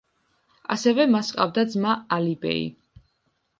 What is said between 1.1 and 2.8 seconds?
მას ჰყავდა ძმა ალი-ბეი.